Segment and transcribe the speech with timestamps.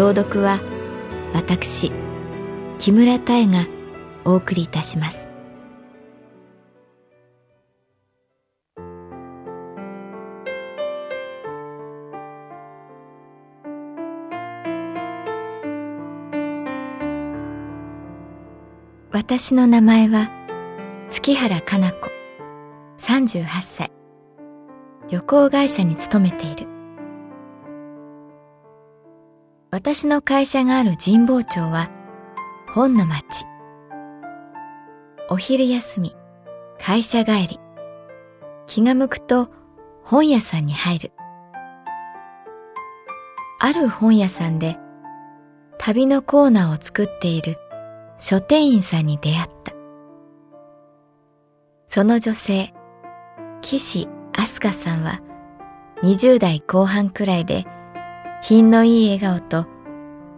[0.00, 0.62] 朗読は
[1.34, 1.92] 私
[2.78, 3.66] 木村多江が
[4.24, 5.28] お送りいたします。
[19.12, 20.30] 私の名前は
[21.10, 22.08] 月原かな子
[23.00, 23.92] 38歳。
[25.10, 26.69] 旅行会社に勤めている。
[29.72, 31.90] 私の会社がある神保町は
[32.74, 33.44] 本の町。
[35.28, 36.16] お昼休み
[36.80, 37.60] 会社帰り。
[38.66, 39.48] 気が向くと
[40.02, 41.12] 本屋さんに入る。
[43.60, 44.76] ある本屋さんで
[45.78, 47.56] 旅のコーナーを作っている
[48.18, 49.72] 書店員さんに出会った。
[51.86, 52.74] その女性、
[53.60, 55.20] 岸飛鳥さんは
[56.02, 57.66] 20代後半くらいで
[58.42, 59.68] 品のいい笑顔と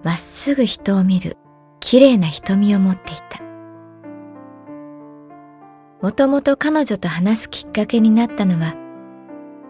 [0.03, 1.37] まっすぐ人を見る
[1.79, 3.41] 綺麗な瞳を持っていた。
[6.01, 8.75] もともと彼女と話すきっかけになったのは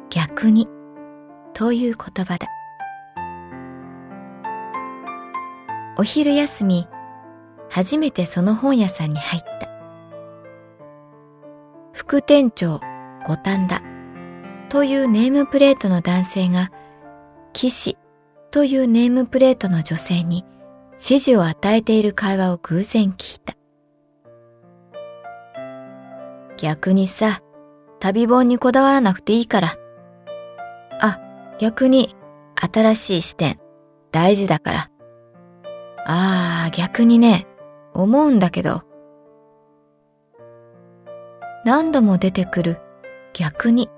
[0.09, 0.67] 逆に
[1.53, 2.47] という言葉だ。
[5.99, 6.89] お昼休み
[7.69, 9.69] 初めてその本屋さんに入った。
[11.93, 12.81] 副店長
[13.27, 13.83] 五反田
[14.71, 16.73] というネームプレートの男性が
[17.53, 17.99] 騎士
[18.53, 20.45] というネームプレートの女性に
[20.93, 23.55] 指示を与えている会話を偶然聞いた。
[26.59, 27.41] 逆にさ、
[27.99, 29.69] 旅本にこだわらなくていいから。
[31.01, 31.19] あ、
[31.59, 32.15] 逆に
[32.55, 33.59] 新しい視点
[34.13, 34.91] 大事だから。
[36.05, 37.47] ああ、逆にね、
[37.95, 38.83] 思うんだけど。
[41.65, 42.79] 何度も出てくる
[43.33, 43.89] 逆に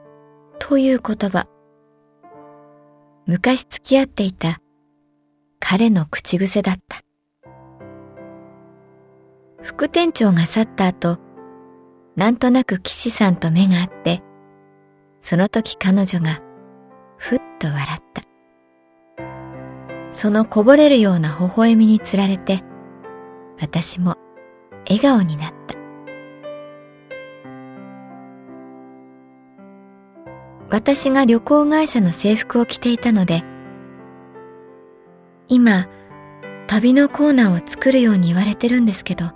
[0.60, 1.48] という言葉。
[3.26, 4.60] 昔付き合っていた
[5.58, 7.00] 彼の口癖だった。
[9.62, 11.18] 副店長が去った後、
[12.16, 14.22] なんとなく岸さんと目が合って、
[15.22, 16.42] その時彼女が
[17.16, 18.22] ふっと笑った。
[20.12, 22.62] そのこぼれるような微笑みにつられて、
[23.58, 24.16] 私も
[24.86, 25.73] 笑顔になった。
[30.74, 33.44] 私が旅行会社の制服を着ていたので、
[35.46, 35.86] 今、
[36.66, 39.30] 旅のコーナーを作るように言われてるんですけど、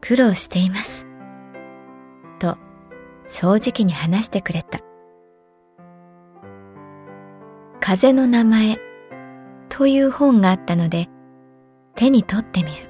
[0.00, 1.04] 苦労しています。
[2.38, 2.56] と、
[3.26, 4.80] 正直に話してくれた。
[7.78, 8.78] 風の名前
[9.68, 11.10] という本があったので、
[11.96, 12.88] 手に取ってみる。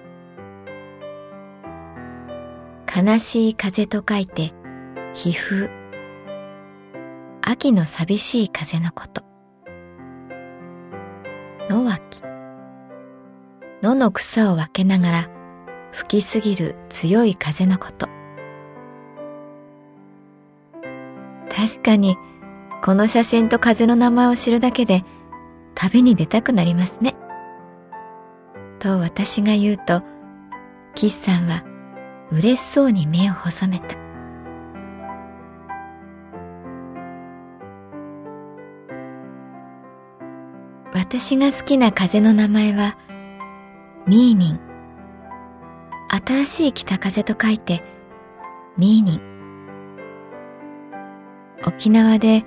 [2.97, 4.53] 悲しい風と書いて、
[5.15, 5.80] 皮膚。
[7.50, 9.25] 秋の寂しい風のこと。
[11.69, 12.22] 野脇。
[13.83, 15.31] 野の草を分けながら
[15.91, 18.07] 吹きすぎる強い風のこと。
[21.53, 22.16] 確かに、
[22.84, 25.03] この写真と風の名前を知るだけで
[25.75, 27.16] 旅に出たくなりますね。
[28.78, 30.04] と私が言うと、
[30.95, 31.65] 岸さんは
[32.30, 34.00] 嬉しそうに目を細めた。
[41.12, 42.97] 私が好きな風の名前は、
[44.07, 44.60] ミーニン。
[46.09, 47.83] 新しい北風と書いて、
[48.78, 49.21] ミーニン。
[51.66, 52.45] 沖縄で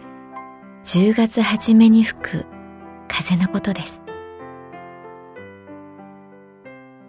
[0.86, 2.46] 10月初めに吹く
[3.10, 4.02] 風のことです。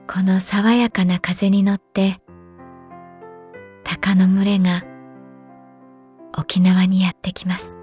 [0.08, 2.20] この爽やかな風に乗って
[3.84, 4.82] 鷹の群れが
[6.36, 7.78] 沖縄にやってきます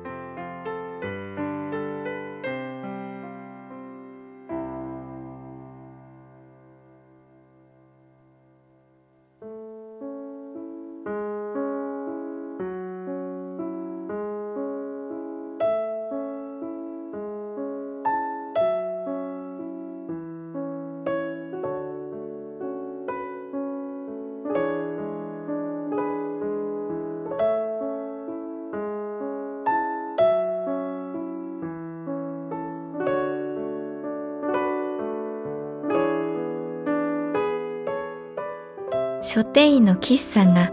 [39.23, 40.71] 書店員の岸さんが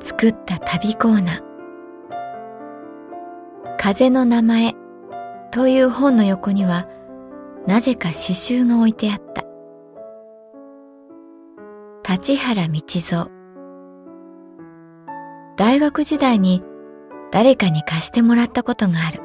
[0.00, 1.42] 作った旅コーナー。
[3.78, 4.74] 風の名前
[5.50, 6.86] という本の横には
[7.66, 9.44] なぜか詩集が置いてあった。
[12.12, 13.28] 立原道蔵。
[15.56, 16.62] 大学時代に
[17.30, 19.22] 誰かに貸してもらったことがある。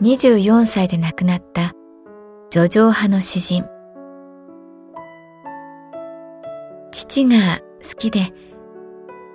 [0.00, 1.72] 24歳で亡くなった
[2.50, 3.64] 叙情派の詩人。
[7.10, 8.20] 父が好きで、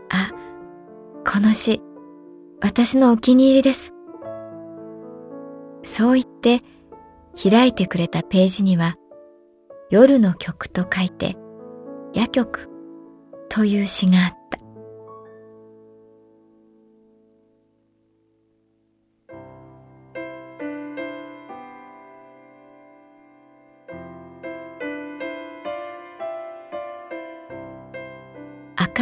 [0.09, 0.31] あ、
[1.29, 1.81] この詩、
[2.61, 3.91] 私のお気に入りです。
[5.83, 6.61] そう言って
[7.37, 8.95] 開いてくれたページには、
[9.89, 11.35] 夜の曲と書いて、
[12.13, 12.69] 夜曲
[13.49, 14.64] という詩があった。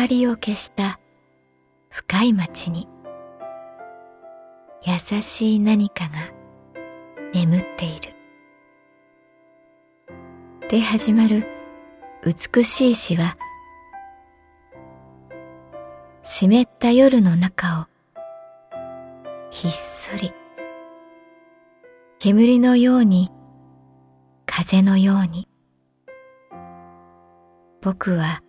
[0.04, 1.00] 明かりを消した
[1.90, 2.90] 深い街に
[4.86, 6.12] 優しい何かが
[7.34, 8.14] 眠っている。
[10.68, 11.48] で始まる
[12.26, 13.38] 美しい詩は
[16.22, 17.86] 湿った夜の中を
[19.52, 20.34] ひっそり
[22.20, 23.32] 煙のように
[24.46, 25.48] 風のように
[27.82, 28.43] 僕は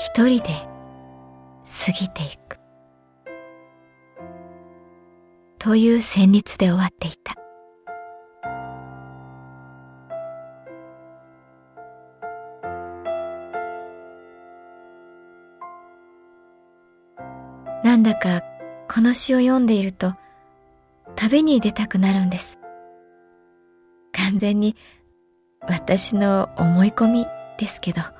[0.00, 0.44] 一人で
[1.64, 2.60] 過ぎていく
[5.58, 7.34] という旋律で終わっていた
[17.82, 18.44] なんだか
[18.88, 20.14] この詩を読んでいると
[21.16, 22.60] 旅に出たくなるんです。
[24.12, 24.76] 完全に
[25.62, 27.26] 私の思い込み
[27.58, 28.17] ですけど。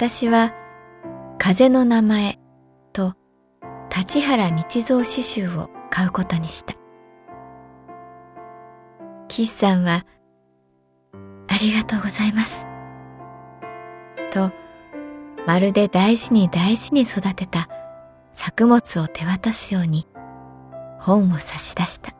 [0.00, 0.54] 私は
[1.38, 2.38] 風の名前
[2.94, 3.12] と
[3.94, 6.72] 立原道蔵詩集を買うことにした。
[9.28, 10.06] 岸さんは、
[11.48, 12.66] ありがとうございます。
[14.30, 14.52] と、
[15.46, 17.68] まるで大事に大事に育てた
[18.32, 20.06] 作物を手渡すように
[20.98, 22.19] 本を差し出した。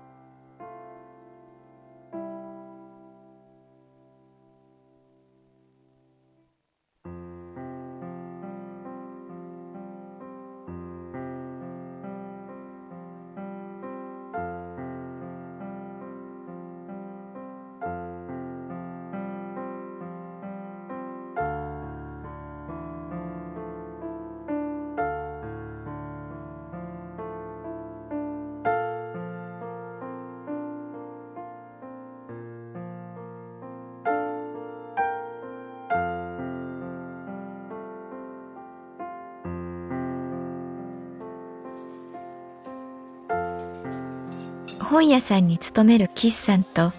[44.90, 46.92] 本屋さんに勤める岸さんと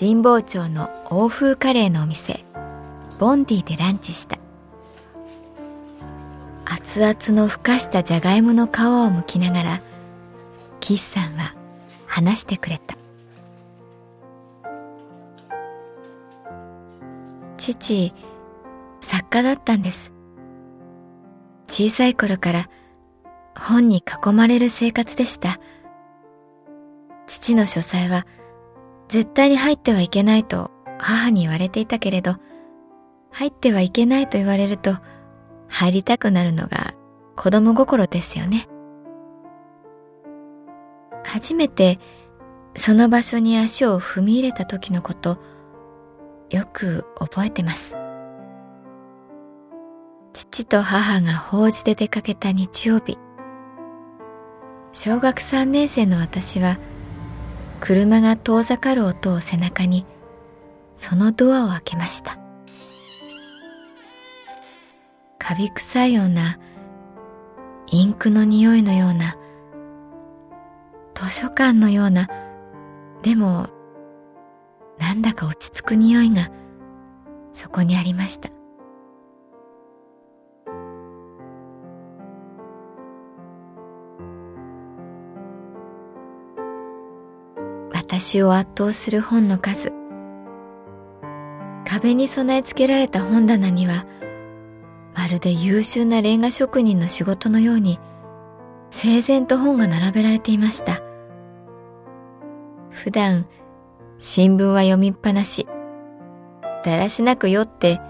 [0.00, 2.42] 神保町の欧風カレーのお店
[3.18, 4.38] ボンディでランチした。
[6.64, 9.82] 熱々のふかしたじゃがいもの皮を剥きながら
[10.80, 11.54] 岸さんは
[12.06, 12.96] 話してくれた。
[17.58, 18.14] 父
[19.02, 20.10] 作家だったんです。
[21.68, 22.70] 小さい頃から
[23.54, 25.60] 本に囲まれる生活でした。
[27.26, 28.26] 父の書斎は
[29.08, 32.36] 絶対に入ってはいけないと母に言われていたけれど、
[33.30, 34.96] 入ってはいけないと言われると
[35.68, 36.94] 入りたくなるのが
[37.36, 38.66] 子供心ですよね。
[41.24, 41.98] 初めて
[42.76, 45.38] その場所に足を踏み入れた時のこと、
[46.50, 47.94] よく覚えてます。
[50.32, 53.18] 父と母が法事で出かけた日曜日、
[54.92, 56.78] 小学3年生の私は
[57.84, 60.06] 車が遠ざかる音を背中に
[60.96, 62.38] そのドアを開けました。
[65.38, 66.58] カビ臭いような
[67.88, 69.36] インクの匂いのような
[71.14, 72.26] 図書館のような
[73.20, 73.68] でも
[74.98, 76.50] なんだか落ち着く匂いが
[77.52, 78.53] そこにありました。
[88.24, 89.92] 私を圧倒する本の数。
[91.86, 94.06] 壁に備え付けられた本棚には
[95.14, 98.00] まるで優秀なレンガ職人の仕事のように
[98.90, 101.02] 整然と本が並べられていました。
[102.88, 103.46] 普段
[104.18, 105.68] 新聞は読みっぱなし
[106.82, 108.00] だらしなく酔って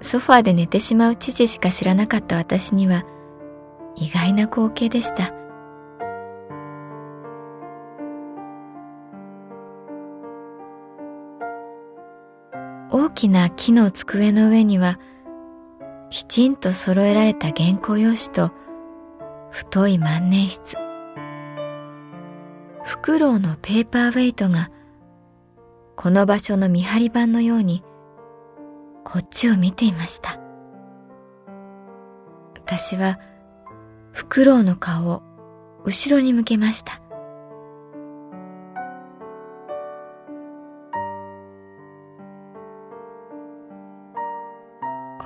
[0.00, 3.04] ソファーで寝てしまう父しか知らなかった私には
[3.96, 5.43] 意外な光景でした。
[13.24, 15.00] きな木の机の上には
[16.10, 18.52] きちんと揃えられた原稿用紙と
[19.50, 20.76] 太い万年筆。
[22.82, 24.70] フクロウのペーパーウェイトが
[25.96, 27.82] この場所の見張り板のように
[29.04, 30.38] こっちを見ていました。
[32.56, 33.18] 私は
[34.12, 35.22] フクロウの顔を
[35.82, 37.00] 後ろに向けました。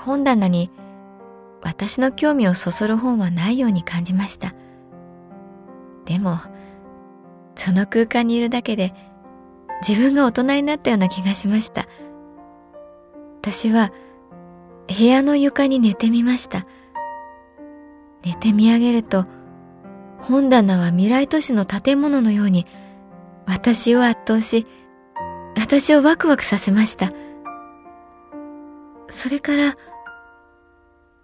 [0.09, 0.71] 本棚に
[1.61, 4.55] 私の興味をそそる本はないように感じました。
[6.07, 6.39] でも、
[7.57, 8.95] その空間にいるだけで
[9.87, 11.87] 自分が大人になったような気がしました。
[13.43, 13.93] 私は
[14.89, 16.67] 部屋の床に寝てみました。
[18.25, 19.27] 寝て見上げると
[20.17, 22.67] 本棚は未来都市の建物のように
[23.47, 24.67] 私を圧倒し、
[25.55, 27.13] 私をワクワクさせました。
[29.11, 29.77] それから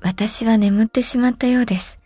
[0.05, 1.99] 私は眠ってしまったようです。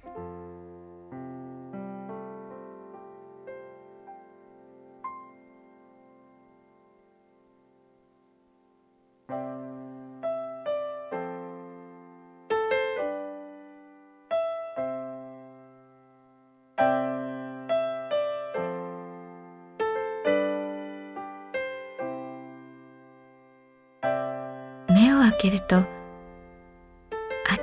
[24.89, 25.98] 目を開けると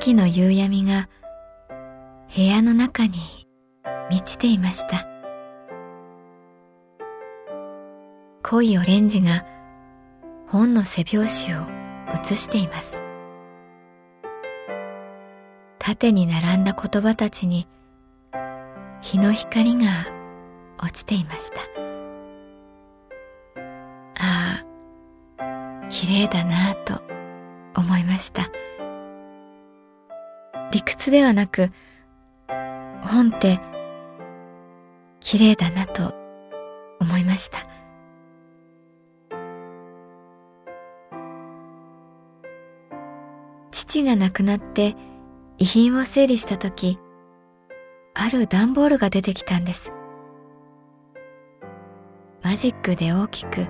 [0.05, 1.09] 秋の夕闇が
[2.35, 3.47] 部屋の中に
[4.11, 5.07] 満ちていました。
[8.43, 9.43] 濃いオレンジが
[10.47, 11.65] 本の背表紙を
[12.21, 13.01] 写しています。
[15.79, 17.67] 縦に並んだ言葉たちに
[19.01, 20.05] 日の光が
[20.77, 21.61] 落ちていました。
[24.19, 24.63] あ
[25.39, 27.01] あ綺麗だなぁと
[27.75, 28.51] 思いました。
[30.85, 31.71] 屈ではなく、
[33.01, 33.59] 本って
[35.19, 36.13] 綺麗だなと
[36.99, 37.57] 思いました。
[43.71, 44.95] 父が亡くなって
[45.57, 46.99] 遺品を整理した時、
[48.13, 49.91] ある段ボールが出てきたんです。
[52.41, 53.65] マジックで大きく、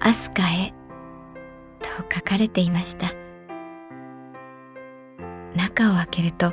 [0.00, 0.74] アスカへ
[1.80, 3.23] と書かれていました。
[5.74, 6.52] 中を開けると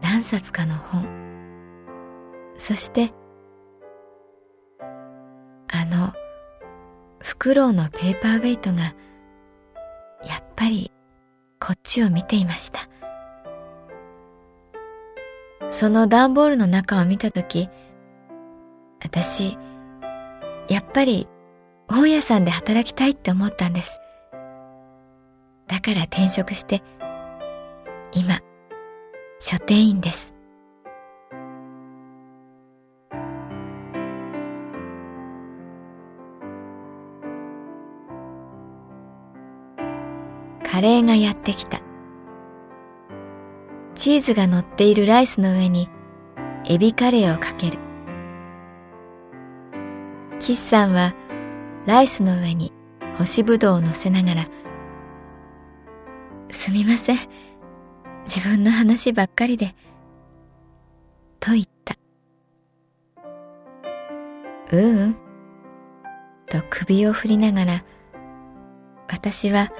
[0.00, 1.04] 何冊かの本。
[2.56, 3.12] そして
[5.68, 6.12] あの
[7.18, 8.92] フクロウのペーパーウェイトがや
[10.40, 10.92] っぱり
[11.60, 12.88] こっちを見ていました。
[15.70, 17.68] その段ボールの中を見たとき
[19.02, 19.58] 私
[20.68, 21.28] やっぱり
[21.88, 24.00] 本屋さんで働きたいって思ったんです。
[25.66, 26.82] だから転職して
[28.18, 28.40] 今、
[29.38, 30.32] 書店員です。
[40.64, 41.82] カレーがやってきた。
[43.94, 45.90] チーズが乗っているライスの上に
[46.64, 47.78] エビカレーをかける。
[50.38, 51.14] キスさんは
[51.84, 52.72] ライスの上に
[53.18, 54.46] 干しぶどうを乗せながら、
[56.50, 57.18] すみません。
[58.26, 59.74] 自分の話ばっかりで、
[61.38, 61.96] と言った。
[64.72, 65.16] ううん、
[66.48, 67.84] と首を振りながら、
[69.08, 69.70] 私は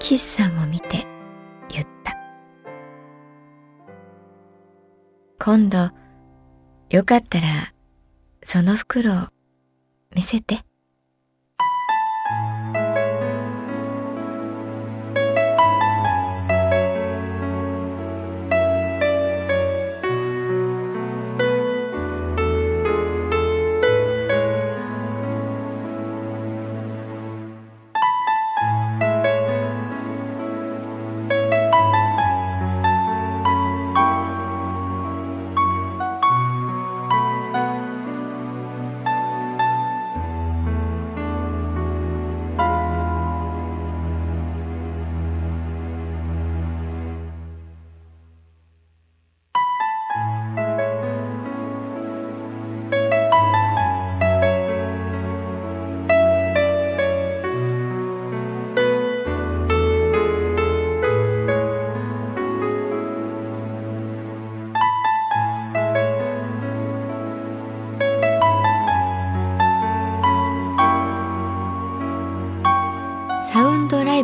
[0.00, 1.06] 岸さんを見て
[1.68, 2.12] 言った。
[5.38, 5.90] 今度、
[6.90, 7.72] よかったら、
[8.42, 9.28] その袋を
[10.14, 10.64] 見せて。